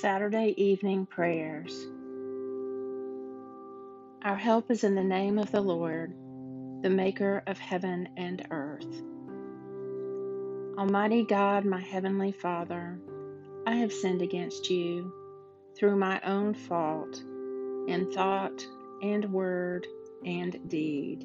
[0.00, 1.86] Saturday evening prayers.
[4.22, 6.14] Our help is in the name of the Lord,
[6.82, 9.02] the maker of heaven and earth.
[10.78, 12.98] Almighty God, my heavenly Father,
[13.66, 15.12] I have sinned against you
[15.78, 17.22] through my own fault
[17.88, 18.66] in thought
[19.02, 19.86] and word
[20.24, 21.24] and deed,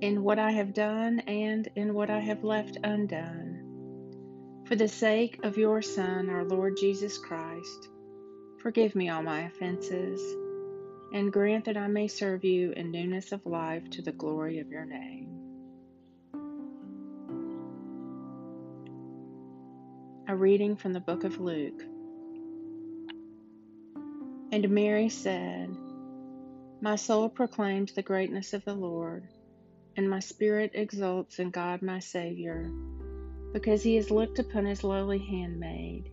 [0.00, 3.47] in what I have done and in what I have left undone.
[4.68, 7.88] For the sake of your Son, our Lord Jesus Christ,
[8.58, 10.20] forgive me all my offenses,
[11.10, 14.68] and grant that I may serve you in newness of life to the glory of
[14.68, 15.30] your name.
[20.28, 21.82] A reading from the book of Luke.
[24.52, 25.74] And Mary said,
[26.82, 29.26] My soul proclaims the greatness of the Lord,
[29.96, 32.70] and my spirit exults in God my Savior
[33.52, 36.10] because he has looked upon his lowly handmaid.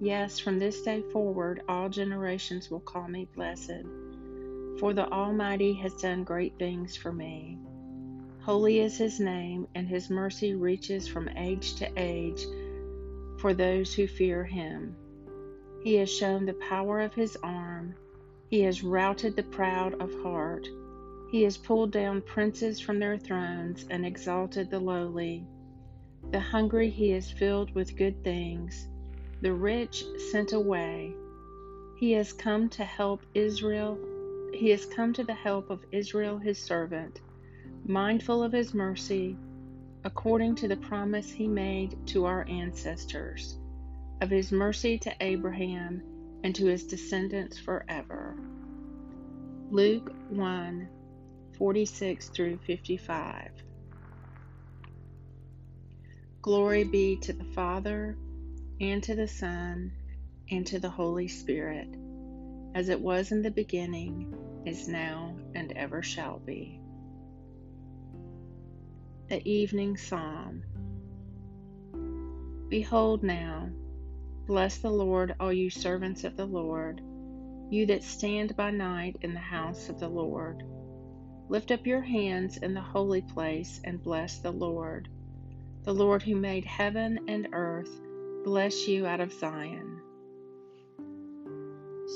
[0.00, 3.84] Yes, from this day forward, all generations will call me blessed,
[4.78, 7.58] for the Almighty has done great things for me.
[8.40, 12.46] Holy is his name, and his mercy reaches from age to age
[13.36, 14.96] for those who fear him.
[15.82, 17.94] He has shown the power of his arm.
[18.48, 20.66] He has routed the proud of heart.
[21.30, 25.44] He has pulled down princes from their thrones and exalted the lowly.
[26.30, 28.88] The hungry he has filled with good things,
[29.40, 31.14] the rich sent away.
[31.96, 33.98] He has come to help Israel.
[34.52, 37.20] He has come to the help of Israel his servant,
[37.84, 39.36] mindful of his mercy,
[40.04, 43.58] according to the promise he made to our ancestors,
[44.20, 46.02] of his mercy to Abraham
[46.44, 48.36] and to his descendants forever.
[49.70, 50.88] Luke 1
[51.58, 53.50] 46 through 55.
[56.42, 58.16] Glory be to the Father,
[58.80, 59.92] and to the Son,
[60.50, 61.86] and to the Holy Spirit,
[62.74, 64.32] as it was in the beginning,
[64.64, 66.80] is now, and ever shall be.
[69.28, 70.64] The Evening Psalm
[72.70, 73.68] Behold now,
[74.46, 77.02] bless the Lord, all you servants of the Lord,
[77.68, 80.62] you that stand by night in the house of the Lord.
[81.50, 85.10] Lift up your hands in the holy place and bless the Lord.
[85.82, 87.90] The Lord who made heaven and earth
[88.44, 89.98] bless you out of Zion.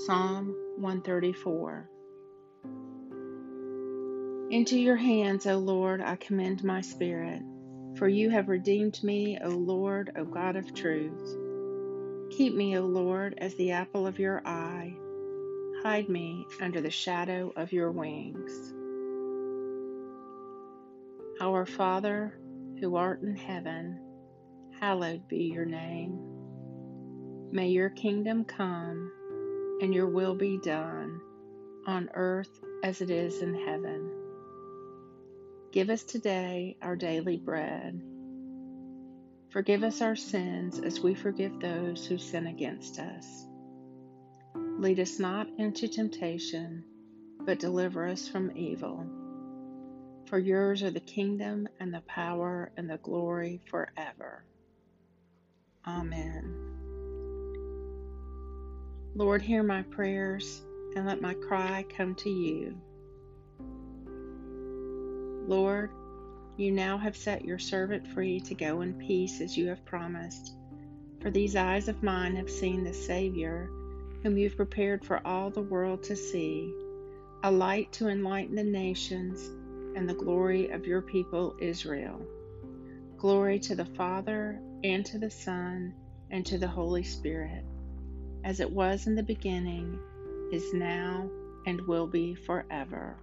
[0.04, 1.88] Psalm 134
[4.50, 7.40] Into your hands, O Lord, I commend my spirit,
[7.96, 11.34] for you have redeemed me, O Lord, O God of truth.
[12.36, 14.94] Keep me, O Lord, as the apple of your eye.
[15.82, 18.74] Hide me under the shadow of your wings.
[21.40, 22.34] Our Father,
[22.84, 23.98] who art in heaven,
[24.78, 26.18] hallowed be your name.
[27.50, 29.10] May your kingdom come
[29.80, 31.18] and your will be done
[31.86, 34.10] on earth as it is in heaven.
[35.72, 38.02] Give us today our daily bread.
[39.48, 43.46] Forgive us our sins as we forgive those who sin against us.
[44.78, 46.84] Lead us not into temptation,
[47.46, 49.23] but deliver us from evil.
[50.26, 54.44] For yours are the kingdom and the power and the glory forever.
[55.86, 56.54] Amen.
[59.14, 60.62] Lord, hear my prayers
[60.96, 62.80] and let my cry come to you.
[65.46, 65.90] Lord,
[66.56, 70.56] you now have set your servant free to go in peace as you have promised.
[71.20, 73.68] For these eyes of mine have seen the Savior,
[74.22, 76.74] whom you've prepared for all the world to see,
[77.42, 79.50] a light to enlighten the nations
[79.94, 82.20] and the glory of your people Israel.
[83.16, 85.94] Glory to the Father, and to the Son,
[86.30, 87.64] and to the Holy Spirit,
[88.44, 89.98] as it was in the beginning,
[90.52, 91.28] is now,
[91.66, 93.16] and will be forever.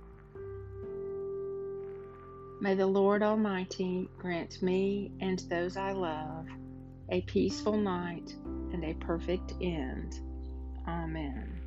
[2.61, 6.45] May the Lord Almighty grant me and those I love
[7.09, 8.35] a peaceful night
[8.71, 10.19] and a perfect end.
[10.87, 11.60] Amen.